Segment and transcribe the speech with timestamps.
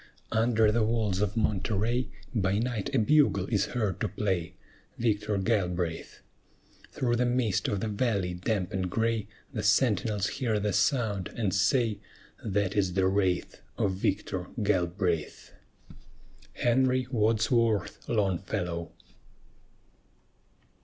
[0.31, 4.55] Under the walls of Monterey By night a bugle is heard to play,
[4.97, 6.21] Victor Galbraith!
[6.91, 11.53] Through the mist of the valley damp and gray The sentinels hear the sound, and
[11.53, 11.99] say,
[12.43, 15.51] "That is the wraith Of Victor Galbraith!"
[16.53, 18.91] HENRY WADSWORTH LONGFELLOW.